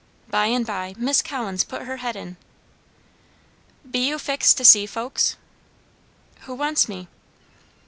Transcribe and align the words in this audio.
By 0.31 0.47
and 0.47 0.65
by 0.65 0.95
Miss 0.97 1.21
Collins 1.21 1.63
put 1.63 1.83
her 1.83 1.97
head 1.97 2.15
in. 2.15 2.37
"Be 3.91 3.99
you 4.07 4.17
fixed 4.17 4.57
to 4.57 4.65
see 4.65 4.87
folks?" 4.87 5.37
"Who 6.45 6.55
wants 6.55 6.89
me?" 6.89 7.07